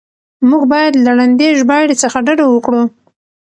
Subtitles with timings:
[0.49, 2.83] موږ بايد له ړندې ژباړې څخه ډډه وکړو.